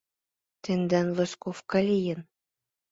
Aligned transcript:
Тендан 0.63 1.07
восковка 1.17 1.79
лийын. 1.89 2.19